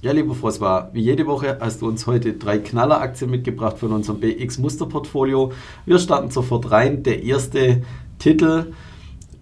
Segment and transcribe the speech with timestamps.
[0.00, 4.20] Ja, lieber Froswa, wie jede Woche hast du uns heute drei Knalleraktien mitgebracht von unserem
[4.20, 5.50] BX Musterportfolio.
[5.86, 7.02] Wir starten sofort rein.
[7.02, 7.82] Der erste
[8.20, 8.74] Titel,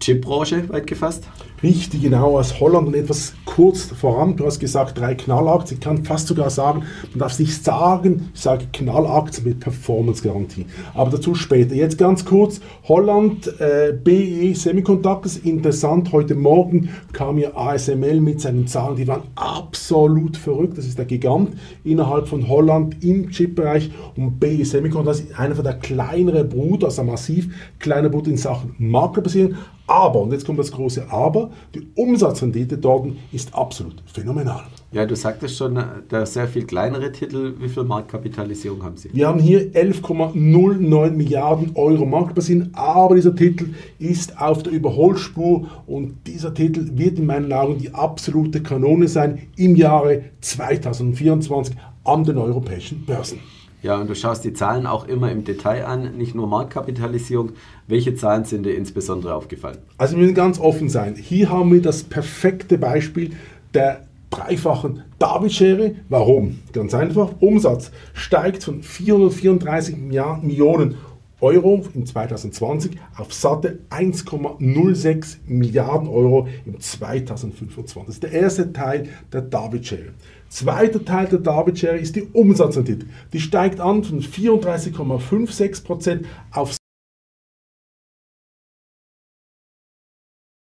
[0.00, 1.24] Chipbranche, weit gefasst.
[1.62, 4.36] Richtig, genau, aus Holland und etwas kurz voran.
[4.36, 5.78] Du hast gesagt, drei Knallaktien.
[5.78, 10.66] Ich kann fast sogar sagen, man darf nicht sagen, ich sage Knallaktien mit Performance-Garantie.
[10.92, 11.74] Aber dazu später.
[11.74, 18.66] Jetzt ganz kurz, Holland, äh, BE Semiconductors, interessant, heute Morgen kam ja ASML mit seinen
[18.66, 20.76] Zahlen, die waren absolut verrückt.
[20.76, 25.64] Das ist der Gigant innerhalb von Holland im Chip-Bereich und BE Semiconductors ist einer von
[25.64, 29.54] der kleineren Bruder, also massiv kleiner Bruder in Sachen Maklerbasierung,
[29.86, 34.64] aber, und jetzt kommt das große Aber, die Umsatzrendite dort ist absolut phänomenal.
[34.90, 35.78] Ja, du sagtest schon,
[36.08, 37.54] da sehr viel kleinere Titel.
[37.60, 39.10] Wie viel Marktkapitalisierung haben Sie?
[39.12, 46.16] Wir haben hier 11,09 Milliarden Euro Marktbasierung, aber dieser Titel ist auf der Überholspur und
[46.26, 52.38] dieser Titel wird in meinen Augen die absolute Kanone sein im Jahre 2024 an den
[52.38, 53.38] europäischen Börsen.
[53.86, 57.50] Ja, und du schaust die Zahlen auch immer im Detail an, nicht nur Marktkapitalisierung.
[57.86, 59.78] Welche Zahlen sind dir insbesondere aufgefallen?
[59.96, 61.14] Also wir müssen ganz offen sein.
[61.14, 63.36] Hier haben wir das perfekte Beispiel
[63.74, 65.94] der dreifachen David-Schere.
[66.08, 66.58] Warum?
[66.72, 67.34] Ganz einfach.
[67.38, 70.96] Umsatz steigt von 434 Millionen
[71.40, 78.06] Euro im 2020 auf satte 1,06 Milliarden Euro im 2025.
[78.06, 80.14] Das ist der erste Teil der David-Schere.
[80.48, 83.06] Zweiter Teil der David Share ist die Umsatzrendite.
[83.32, 86.76] Die steigt an von 34,56% auf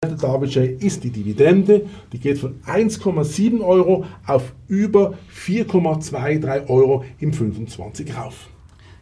[0.02, 7.04] der David Share ist die Dividende, die geht von 1,7 Euro auf über 4,23 Euro
[7.20, 8.48] im 25 rauf.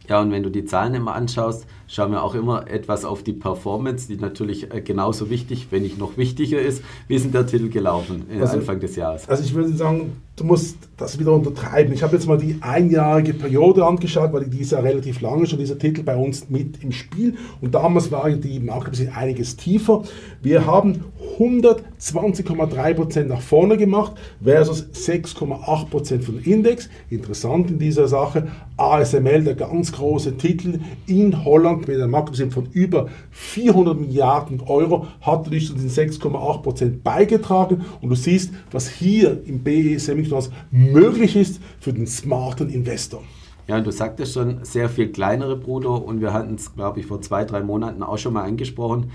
[0.07, 3.33] Ja, und wenn du die Zahlen immer anschaust, schauen wir auch immer etwas auf die
[3.33, 6.83] Performance, die natürlich äh, genauso wichtig, wenn nicht noch wichtiger ist.
[7.07, 9.27] Wie ist denn der Titel gelaufen also, Anfang des Jahres?
[9.27, 11.93] Also ich würde sagen, du musst das wieder untertreiben.
[11.93, 15.59] Ich habe jetzt mal die einjährige Periode angeschaut, weil die ist ja relativ lange schon,
[15.59, 17.35] dieser Titel bei uns mit im Spiel.
[17.59, 20.03] Und damals war die Marke einiges tiefer.
[20.41, 21.03] Wir haben
[21.39, 26.89] 120,3% nach vorne gemacht versus 6,8% von Index.
[27.09, 32.73] Interessant in dieser Sache, ASML, der ganz große Titel in Holland mit einem Marktkapitalisierung von
[32.73, 37.85] über 400 Milliarden Euro, hat natürlich zu den 6,8% beigetragen.
[38.01, 43.23] Und du siehst, was hier im BE Semiconductors möglich ist für den smarten Investor.
[43.67, 47.05] Ja, und du sagtest schon, sehr viel kleinere Bruder und wir hatten es, glaube ich,
[47.05, 49.11] vor zwei, drei Monaten auch schon mal angesprochen.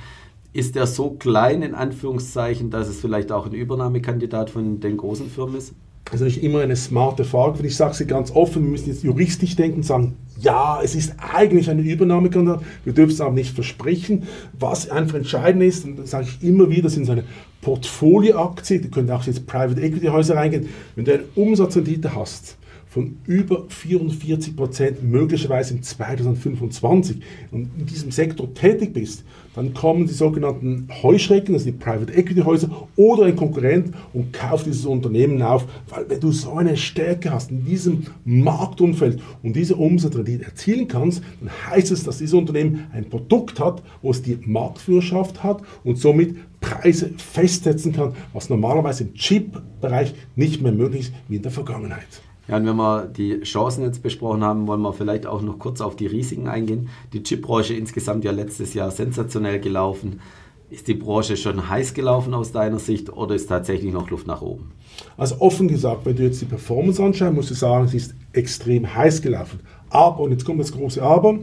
[0.52, 5.30] Ist der so klein in Anführungszeichen, dass es vielleicht auch ein Übernahmekandidat von den großen
[5.30, 5.72] Firmen ist?
[6.04, 7.66] Das ist natürlich immer eine smarte Frage.
[7.66, 11.14] Ich sage sie ganz offen, wir müssen jetzt juristisch denken und sagen, ja, es ist
[11.18, 14.24] eigentlich eine Übernahmekandidat, wir dürfen es aber nicht versprechen.
[14.58, 17.24] Was einfach entscheidend ist, und das sage ich immer wieder, sind so eine
[17.62, 22.58] Portfolioaktie, da können auch jetzt Private Equity Häuser reingehen, wenn du eine Umsatzrendite hast,
[22.92, 30.06] von über 44 Prozent möglicherweise im 2025 und in diesem Sektor tätig bist, dann kommen
[30.06, 35.40] die sogenannten Heuschrecken, also die Private Equity Häuser oder ein Konkurrent und kauft dieses Unternehmen
[35.40, 40.86] auf, weil wenn du so eine Stärke hast in diesem Marktumfeld und diese Umsatzrendite erzielen
[40.86, 45.62] kannst, dann heißt es, dass dieses Unternehmen ein Produkt hat, wo es die Marktführerschaft hat
[45.82, 51.42] und somit Preise festsetzen kann, was normalerweise im Chip-Bereich nicht mehr möglich ist wie in
[51.42, 52.22] der Vergangenheit.
[52.48, 55.80] Ja, und wenn wir die Chancen jetzt besprochen haben, wollen wir vielleicht auch noch kurz
[55.80, 56.88] auf die Risiken eingehen.
[57.12, 60.20] Die Chipbranche insgesamt ja letztes Jahr sensationell gelaufen.
[60.68, 64.42] Ist die Branche schon heiß gelaufen aus deiner Sicht oder ist tatsächlich noch Luft nach
[64.42, 64.72] oben?
[65.16, 68.92] Also offen gesagt, wenn du jetzt die Performance anschaust, musst du sagen, sie ist extrem
[68.92, 69.60] heiß gelaufen.
[69.90, 71.38] Aber, und jetzt kommt das große Aber,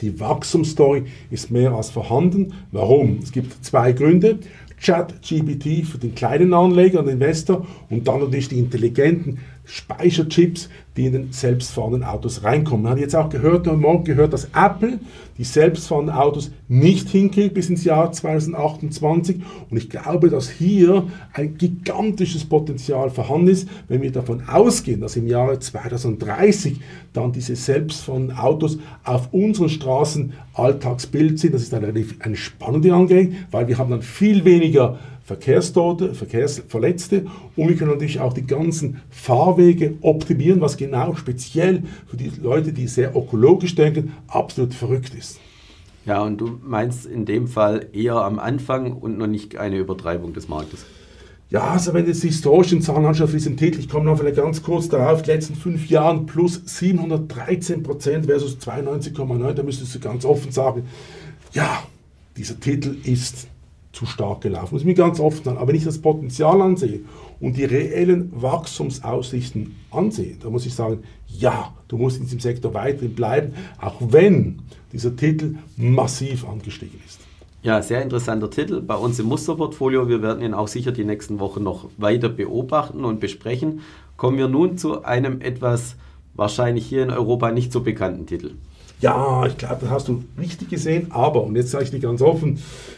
[0.00, 2.54] die Wachstumsstory ist mehr als vorhanden.
[2.70, 3.18] Warum?
[3.22, 4.38] Es gibt zwei Gründe.
[4.80, 11.12] ChatGPT für den kleinen Anleger und Investor und dann natürlich die intelligenten Speicherchips, die in
[11.12, 12.84] den selbstfahrenden Autos reinkommen.
[12.84, 14.98] Man hat jetzt auch gehört, heute Morgen gehört, dass Apple
[15.36, 19.42] die selbstfahrenden Autos nicht hinkriegt bis ins Jahr 2028.
[19.68, 25.16] Und ich glaube, dass hier ein gigantisches Potenzial vorhanden ist, wenn wir davon ausgehen, dass
[25.16, 26.80] im Jahre 2030
[27.12, 31.54] dann diese selbstfahrenden Autos auf unseren Straßen Alltagsbild sind.
[31.54, 37.26] Das ist eine, eine spannende Angelegenheit, weil wir haben dann viel weniger Verkehrstote, Verkehrsverletzte
[37.56, 42.72] und wir können natürlich auch die ganzen Fahrwege optimieren, was genau speziell für die Leute,
[42.72, 45.40] die sehr ökologisch denken, absolut verrückt ist.
[46.04, 50.32] Ja, und du meinst in dem Fall eher am Anfang und noch nicht eine Übertreibung
[50.32, 50.86] des Marktes.
[51.50, 54.18] Ja, also wenn du jetzt die historischen Zahlen anschaust für diesen Titel, ich komme noch
[54.18, 59.92] vielleicht ganz kurz darauf, die letzten fünf Jahren plus 713 Prozent versus 92,9, da müsstest
[59.92, 60.84] du ganz offen sagen,
[61.52, 61.82] ja,
[62.36, 63.48] dieser Titel ist
[63.96, 64.74] zu stark gelaufen.
[64.74, 65.56] Muss ich mir ganz oft sagen.
[65.56, 67.00] Aber wenn ich das Potenzial ansehe
[67.40, 72.74] und die reellen Wachstumsaussichten ansehe, dann muss ich sagen, ja, du musst in diesem Sektor
[72.74, 74.60] weiterhin bleiben, auch wenn
[74.92, 77.20] dieser Titel massiv angestiegen ist.
[77.62, 80.08] Ja, sehr interessanter Titel bei uns im Musterportfolio.
[80.08, 83.80] Wir werden ihn auch sicher die nächsten Wochen noch weiter beobachten und besprechen.
[84.18, 85.96] Kommen wir nun zu einem etwas
[86.34, 88.52] wahrscheinlich hier in Europa nicht so bekannten Titel.
[89.00, 92.22] Ja, ich glaube, das hast du richtig gesehen, aber, und jetzt sage ich dir ganz
[92.22, 92.54] offen,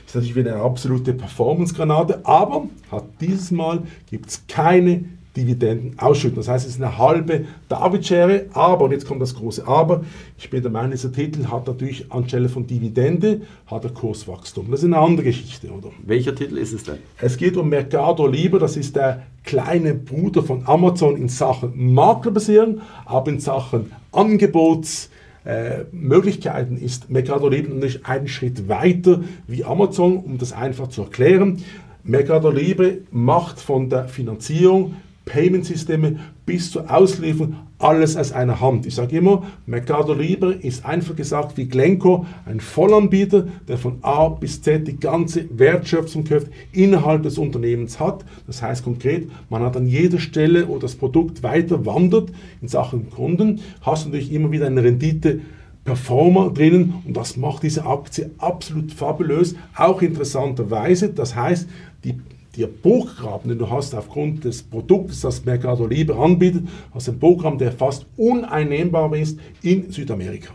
[0.07, 5.05] ist natürlich wieder eine absolute Performance-Granate, aber hat dieses Mal gibt es keine
[5.37, 6.37] Dividenden ausschütten.
[6.37, 10.05] Das heißt, es ist eine halbe David-Schere, aber, und jetzt kommt das große Aber,
[10.37, 14.71] ich bin der Meinung, dieser Titel hat natürlich anstelle von Dividende, hat er Kurswachstum.
[14.71, 15.91] Das ist eine andere Geschichte, oder?
[16.05, 16.99] Welcher Titel ist es denn?
[17.21, 22.81] Es geht um Mercado Libre, das ist der kleine Bruder von Amazon in Sachen Maklerbasierung,
[23.05, 25.09] aber in Sachen Angebots-
[25.45, 31.03] äh, Möglichkeiten ist Mercado Libre natürlich einen Schritt weiter wie Amazon, um das einfach zu
[31.03, 31.63] erklären.
[32.05, 34.97] Mercado Libre macht von der Finanzierung
[35.29, 38.87] Payment-Systeme bis zur Auslieferung, alles aus einer Hand.
[38.87, 44.29] Ich sage immer, Mercado Libre ist einfach gesagt wie Glenco, ein Vollanbieter, der von A
[44.29, 48.25] bis Z die ganze Wertschöpfungskraft innerhalb des Unternehmens hat.
[48.47, 52.31] Das heißt konkret, man hat an jeder Stelle, wo das Produkt weiter wandert
[52.63, 55.41] in Sachen Kunden, hast du natürlich immer wieder eine Rendite
[55.85, 59.55] Performer drinnen und das macht diese Aktie absolut fabulös.
[59.75, 61.69] Auch interessanterweise, das heißt,
[62.05, 62.21] die
[62.59, 67.59] der Burggraben, den du hast aufgrund des Produktes, das Mercado Libre anbietet, hast einen Burggraben,
[67.59, 70.55] der fast uneinnehmbar ist in Südamerika.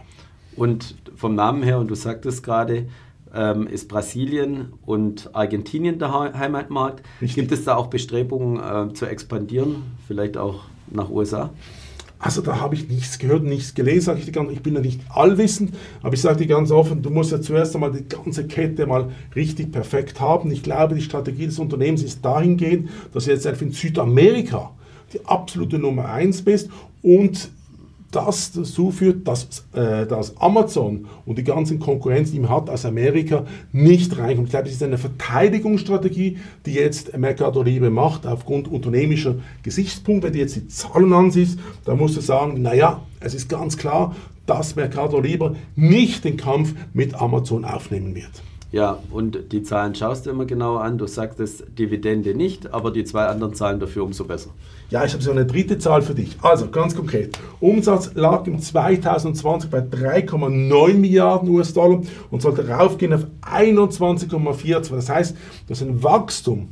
[0.55, 2.87] Und vom Namen her, und du sagtest gerade,
[3.33, 7.03] ähm, ist Brasilien und Argentinien der Heimatmarkt.
[7.21, 7.35] Richtig.
[7.35, 11.49] Gibt es da auch Bestrebungen äh, zu expandieren, vielleicht auch nach USA?
[12.23, 15.01] Also da habe ich nichts gehört, nichts gelesen, ich dir ganz, ich bin ja nicht
[15.09, 18.87] allwissend, aber ich sage dir ganz offen, du musst ja zuerst einmal die ganze Kette
[18.87, 20.49] mal richtig perfekt haben.
[20.49, 24.71] Ich glaube, die Strategie des Unternehmens ist dahingehend, dass du jetzt einfach in Südamerika
[25.11, 26.69] die absolute Nummer eins bist
[27.01, 27.49] und
[28.15, 32.85] das dazu führt, dass, äh, dass Amazon und die ganzen Konkurrenz, die man hat aus
[32.85, 34.47] Amerika, nicht reinkommt.
[34.47, 40.27] Ich glaube, das ist eine Verteidigungsstrategie, die jetzt Mercado Libre macht, aufgrund unternehmischer Gesichtspunkte.
[40.27, 44.15] Wenn du jetzt die Zahlen ansiehst, dann musst du sagen, naja, es ist ganz klar,
[44.45, 48.43] dass Mercado Libre nicht den Kampf mit Amazon aufnehmen wird.
[48.73, 50.97] Ja, und die Zahlen schaust du immer genau an.
[50.97, 54.49] Du sagst es Dividende nicht, aber die zwei anderen Zahlen dafür umso besser.
[54.89, 56.37] Ja, ich habe so eine dritte Zahl für dich.
[56.41, 57.37] Also ganz konkret.
[57.59, 64.95] Umsatz lag im 2020 bei 3,9 Milliarden US-Dollar und sollte raufgehen auf 21,42.
[64.95, 65.37] Das heißt,
[65.67, 66.69] das ist ein Wachstum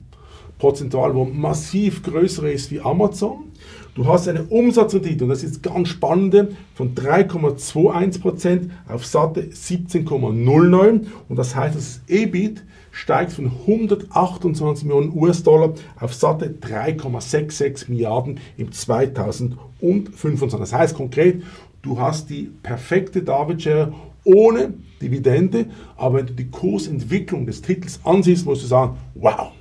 [0.57, 3.50] prozentual, wo massiv größer ist wie Amazon.
[3.93, 11.35] Du hast eine Umsatzrendite, und das ist ganz spannende, von 3,21% auf satte 17,09 und
[11.35, 20.57] das heißt, das EBIT steigt von 128 Millionen US-Dollar auf satte 3,66 Milliarden im 2025.
[20.59, 21.43] Das heißt konkret,
[21.81, 23.91] du hast die perfekte David-Share
[24.23, 25.65] ohne Dividende,
[25.97, 29.51] aber wenn du die Kursentwicklung des Titels ansiehst, musst du sagen, wow.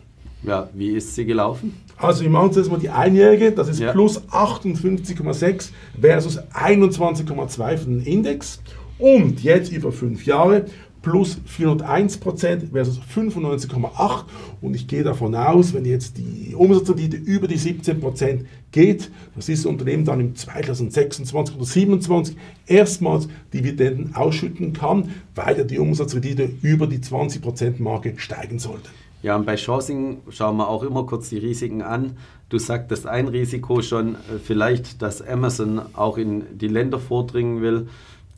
[0.45, 1.75] Ja, wie ist sie gelaufen?
[2.01, 3.93] Also wir machen uns jetzt mal die Einjährige, das ist ja.
[3.93, 5.71] plus 58,6
[6.01, 8.63] versus 21,2 für den Index.
[8.99, 10.67] Und jetzt über fünf Jahre
[11.03, 14.25] plus 401% versus 95,8%.
[14.61, 19.67] Und ich gehe davon aus, wenn jetzt die Umsatzrendite über die 17% geht, dass dieses
[19.67, 26.87] Unternehmen dann im 2026 oder 2027 erstmals Dividenden ausschütten kann, weil ja die Umsatzrendite über
[26.87, 28.91] die 20%-Marke steigen sollte.
[29.23, 32.17] Ja, und bei Chancing schauen wir auch immer kurz die Risiken an.
[32.49, 37.89] Du sagtest ein Risiko schon, äh, vielleicht, dass Amazon auch in die Länder vordringen will.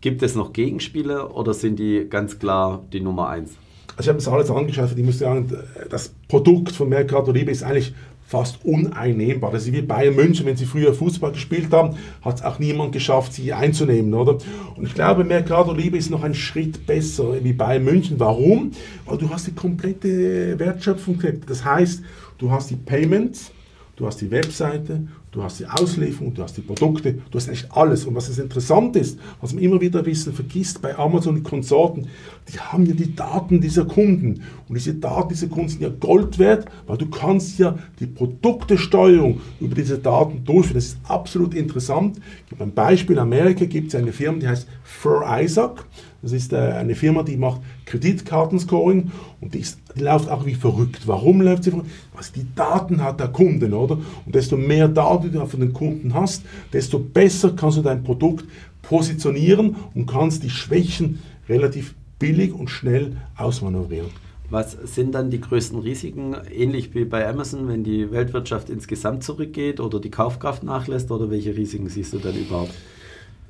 [0.00, 3.52] Gibt es noch Gegenspiele oder sind die ganz klar die Nummer eins?
[3.96, 5.52] Also ich habe das alles angeschaut, ich muss sagen,
[5.90, 7.94] das Produkt von Mercado Libre ist eigentlich
[8.32, 9.52] fast uneinnehmbar.
[9.52, 12.92] Das ist wie Bayern München, wenn sie früher Fußball gespielt haben, hat es auch niemand
[12.92, 14.38] geschafft, sie einzunehmen, oder?
[14.74, 18.18] Und ich glaube, Mercado Libre ist noch ein Schritt besser wie Bayern München.
[18.18, 18.70] Warum?
[19.04, 21.22] Weil du hast die komplette Wertschöpfung.
[21.46, 22.02] Das heißt,
[22.38, 23.52] du hast die Payments,
[23.96, 27.66] du hast die Webseite, du hast die Auslieferung, du hast die Produkte, du hast echt
[27.72, 28.04] alles.
[28.04, 32.06] Und was es interessant ist, was man immer wieder bisschen vergisst bei Amazon und Konsorten,
[32.52, 34.42] die haben ja die Daten dieser Kunden.
[34.68, 39.40] Und diese Daten dieser Kunden sind ja Gold wert, weil du kannst ja die Produktesteuerung
[39.58, 40.74] über diese Daten durchführen.
[40.74, 42.18] Das ist absolut interessant.
[42.44, 43.16] Ich gebe ein Beispiel.
[43.16, 45.86] In Amerika gibt es eine Firma, die heißt Fur Isaac.
[46.22, 49.10] Das ist äh, eine Firma, die macht Kreditkartenscoring
[49.40, 51.02] und die, ist, die läuft auch wie verrückt.
[51.06, 51.90] Warum läuft sie verrückt?
[52.14, 53.98] Weil sie die Daten hat der Kunden, oder?
[54.24, 58.44] Und desto mehr Daten du von den Kunden hast, desto besser kannst du dein Produkt
[58.82, 64.10] positionieren und kannst die Schwächen relativ billig und schnell ausmanövrieren.
[64.50, 69.80] Was sind dann die größten Risiken, ähnlich wie bei Amazon, wenn die Weltwirtschaft insgesamt zurückgeht
[69.80, 72.74] oder die Kaufkraft nachlässt oder welche Risiken siehst du dann überhaupt?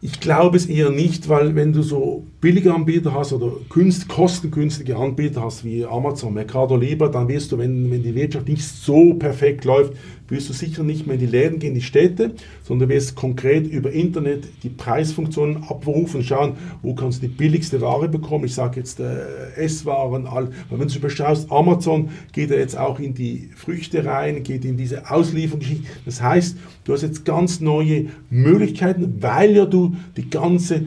[0.04, 4.96] Ich glaube es eher nicht, weil wenn du so billige Anbieter hast oder Kunst, kostengünstige
[4.96, 9.14] Anbieter hast wie Amazon, Mercado Libre, dann wirst du, wenn, wenn die Wirtschaft nicht so
[9.14, 9.92] perfekt läuft,
[10.32, 12.32] wirst du sicher nicht mehr in die Läden gehen, in die Städte,
[12.64, 18.08] sondern wirst konkret über Internet die Preisfunktionen abrufen, schauen, wo kannst du die billigste Ware
[18.08, 18.46] bekommen.
[18.46, 22.98] Ich sage jetzt äh, Esswaren, all, weil wenn du überschaust, Amazon geht ja jetzt auch
[22.98, 25.86] in die Früchte rein, geht in diese Auslieferungsgeschichte.
[26.06, 30.86] Das heißt, du hast jetzt ganz neue Möglichkeiten, weil ja du die ganze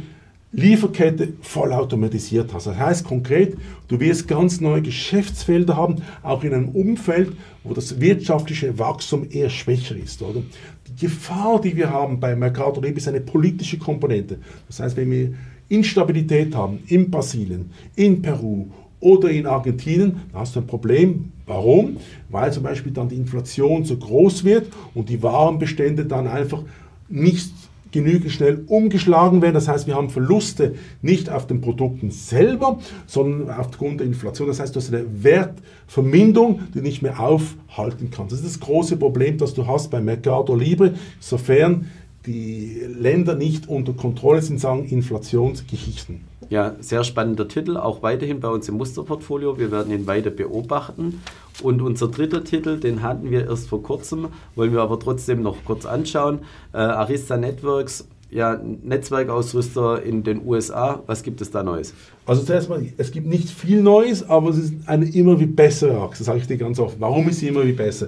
[0.56, 2.68] Lieferkette vollautomatisiert hast.
[2.68, 3.58] Das heißt konkret,
[3.90, 7.34] du wirst ganz neue Geschäftsfelder haben, auch in einem Umfeld,
[7.64, 10.22] wo das wirtschaftliche Wachstum eher schwächer ist.
[10.22, 10.42] Oder?
[10.88, 14.38] Die Gefahr, die wir haben bei Mercado Libre, ist eine politische Komponente.
[14.68, 15.34] Das heißt, wenn wir
[15.68, 18.68] Instabilität haben in Brasilien, in Peru
[19.02, 21.32] oder in Argentinien, dann hast du ein Problem.
[21.46, 21.98] Warum?
[22.30, 26.64] Weil zum Beispiel dann die Inflation so groß wird und die Warenbestände dann einfach
[27.10, 27.52] nicht
[27.96, 29.54] genügend schnell umgeschlagen werden.
[29.54, 34.50] Das heißt, wir haben Verluste nicht auf den Produkten selber, sondern aufgrund der Inflation.
[34.50, 38.34] Das heißt, du hast eine Wertverminderung, die nicht mehr aufhalten kannst.
[38.34, 41.90] Das ist das große Problem, das du hast bei Mercado Libre, sofern
[42.26, 46.22] die Länder nicht unter Kontrolle sind, sagen Inflationsgeschichten.
[46.50, 49.58] Ja, sehr spannender Titel, auch weiterhin bei uns im Musterportfolio.
[49.58, 51.22] Wir werden ihn weiter beobachten.
[51.64, 55.64] Und unser dritter Titel, den hatten wir erst vor kurzem, wollen wir aber trotzdem noch
[55.66, 56.40] kurz anschauen.
[56.74, 61.02] Äh, Arista Networks, ja, Netzwerkausrüster in den USA.
[61.08, 61.94] Was gibt es da Neues?
[62.28, 66.00] Also zuerst mal, es gibt nicht viel Neues, aber es ist eine immer wie bessere
[66.02, 67.00] Achse, sage ich dir ganz oft.
[67.00, 68.08] Warum ist sie immer wie besser?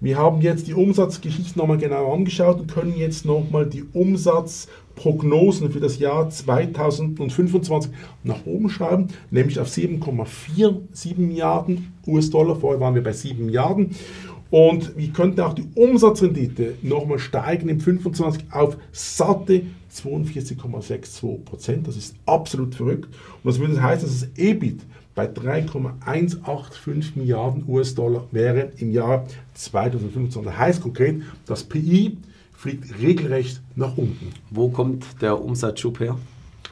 [0.00, 5.80] Wir haben jetzt die Umsatzgeschichte nochmal genau angeschaut und können jetzt nochmal die Umsatzprognosen für
[5.80, 7.90] das Jahr 2025
[8.24, 12.56] nach oben schreiben, nämlich auf 7,47 Milliarden US-Dollar.
[12.56, 13.90] Vorher waren wir bei 7 Milliarden.
[14.50, 19.62] Und wir könnten auch die Umsatzrendite nochmal steigen im 25 auf satte
[19.94, 21.86] 42,62 Prozent.
[21.86, 23.14] Das ist absolut verrückt.
[23.42, 24.80] Und das würde heißen, dass das EBIT
[25.14, 30.42] bei 3,185 Milliarden US-Dollar wäre im Jahr 2025.
[30.44, 32.18] Das heißt konkret, das PI
[32.52, 34.32] fliegt regelrecht nach unten.
[34.50, 36.18] Wo kommt der Umsatzschub her?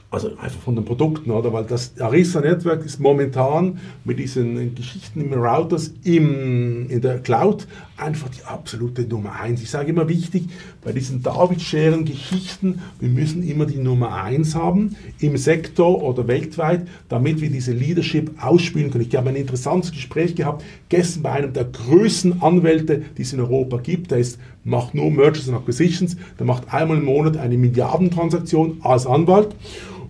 [0.08, 1.52] Also einfach von den Produkten, oder?
[1.52, 7.66] Weil das Arista Network ist momentan mit diesen Geschichten im Routers im, in der Cloud
[7.96, 9.62] einfach die absolute Nummer eins.
[9.62, 10.44] Ich sage immer wichtig,
[10.84, 17.40] bei diesen David-Scheren-Geschichten, wir müssen immer die Nummer eins haben im Sektor oder weltweit, damit
[17.40, 19.06] wir diese Leadership ausspielen können.
[19.08, 23.40] Ich habe ein interessantes Gespräch gehabt gestern bei einem der größten Anwälte, die es in
[23.40, 24.12] Europa gibt.
[24.12, 29.06] Der ist, macht nur Mergers and Acquisitions, der macht einmal im Monat eine Milliardentransaktion als
[29.06, 29.54] Anwalt.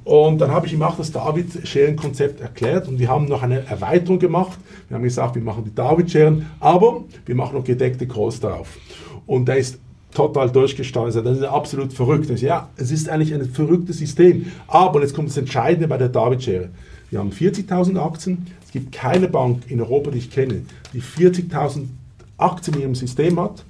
[0.05, 4.19] Und dann habe ich ihm auch das David-Scheren-Konzept erklärt und wir haben noch eine Erweiterung
[4.19, 4.59] gemacht.
[4.89, 8.79] Wir haben gesagt, wir machen die David-Scheren, aber wir machen noch gedeckte Calls drauf.
[9.27, 9.79] Und der ist
[10.15, 11.27] total durchgestartet.
[11.27, 12.31] Das ist absolut verrückt.
[12.41, 14.47] Ja, es ist eigentlich ein verrücktes System.
[14.69, 16.71] Aber jetzt kommt das Entscheidende bei der David-Schere.
[17.11, 18.47] Wir haben 40.000 Aktien.
[18.65, 21.87] Es gibt keine Bank in Europa, die ich kenne, die 40.000
[22.39, 23.65] Aktien in ihrem System hat,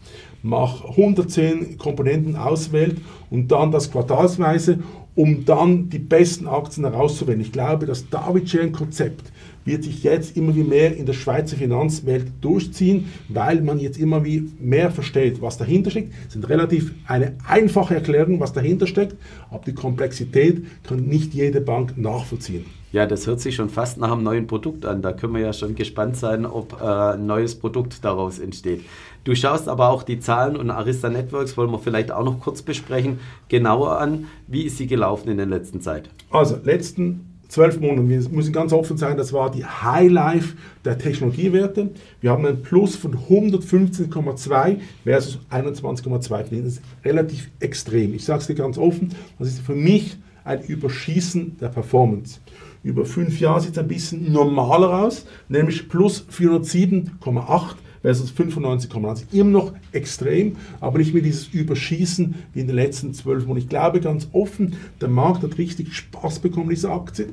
[0.47, 2.99] macht 110 Komponenten auswählt
[3.31, 4.79] und dann das quartalsweise
[5.17, 7.41] um dann die besten Aktien herauszuwählen.
[7.41, 9.33] Ich glaube, das David-Share-Konzept
[9.65, 14.25] wird sich jetzt immer wie mehr in der Schweizer Finanzwelt durchziehen, weil man jetzt immer
[14.25, 16.13] wie mehr versteht, was dahinter steckt.
[16.27, 19.17] Es sind relativ eine einfache Erklärung, was dahinter steckt,
[19.51, 22.67] aber die Komplexität kann nicht jede Bank nachvollziehen.
[22.93, 25.03] Ja, das hört sich schon fast nach einem neuen Produkt an.
[25.03, 28.83] Da können wir ja schon gespannt sein, ob äh, ein neues Produkt daraus entsteht.
[29.27, 32.63] Du schaust aber auch die Zahlen und Arista Networks wollen wir vielleicht auch noch kurz
[32.63, 33.19] besprechen,
[33.49, 34.27] genauer an.
[34.47, 36.11] Wie ist sie gelaufen in der letzten Zeit?
[36.31, 40.55] Also, letzten zwölf Monate, wir müssen ganz offen sein, das war die Highlife
[40.85, 41.91] der Technologiewerte.
[42.21, 46.63] Wir haben einen Plus von 115,2 versus 21,2.
[46.63, 48.15] Das ist relativ extrem.
[48.15, 49.09] Ich sage es dir ganz offen,
[49.41, 52.39] das ist für mich ein Überschießen der Performance.
[52.85, 57.75] Über fünf Jahre sieht es ein bisschen normaler aus, nämlich plus 407,8
[58.07, 59.33] versus 95,90.
[59.33, 63.65] Immer noch extrem, aber nicht mehr dieses Überschießen wie in den letzten zwölf Monaten.
[63.65, 67.31] Ich glaube ganz offen, der Markt hat richtig Spaß bekommen, diese Aktie.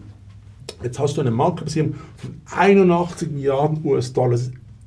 [0.81, 4.39] Jetzt hast du eine Marktkapitalisierung von 81 Milliarden US-Dollar.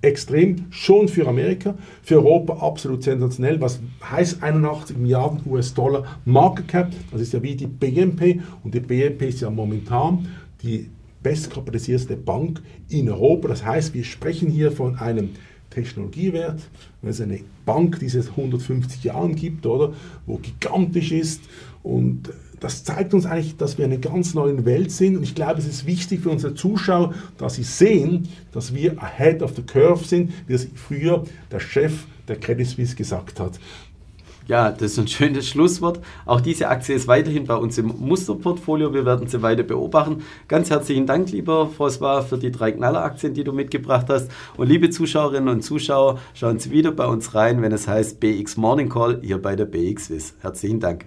[0.02, 3.60] Extrem, schon für Amerika, für Europa absolut sensationell.
[3.60, 3.78] Was
[4.10, 6.92] heißt 81 Milliarden US-Dollar Market Cap?
[7.12, 10.26] Das ist ja wie die BNP und die BNP ist ja momentan
[10.64, 10.90] die
[11.22, 13.48] bestkapitalisierte Bank in Europa.
[13.48, 15.30] Das heißt, wir sprechen hier von einem
[15.70, 16.61] Technologiewert,
[17.02, 19.92] wenn es eine Bank, die es 150 Jahren gibt, oder,
[20.26, 21.42] wo gigantisch ist
[21.82, 22.30] und
[22.61, 25.16] das zeigt uns eigentlich, dass wir in einer ganz neuen Welt sind.
[25.16, 29.42] Und ich glaube, es ist wichtig für unsere Zuschauer, dass sie sehen, dass wir ahead
[29.42, 33.61] of the curve sind, wie es früher der Chef der Credit Suisse gesagt hat.
[34.48, 36.00] Ja, das ist ein schönes Schlusswort.
[36.24, 38.94] Auch diese Aktie ist weiterhin bei uns im Musterportfolio.
[38.94, 40.22] Wir werden sie weiter beobachten.
[40.46, 44.30] Ganz herzlichen Dank, lieber François, für die drei Knaller-Aktien, die du mitgebracht hast.
[44.56, 48.56] Und liebe Zuschauerinnen und Zuschauer, schauen Sie wieder bei uns rein, wenn es heißt BX
[48.56, 50.34] Morning Call hier bei der BX Swiss.
[50.40, 50.94] Herzlichen Dank.